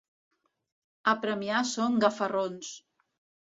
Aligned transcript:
A 1.11 1.13
Premià 1.27 1.61
són 1.75 2.03
gafarrons. 2.07 2.77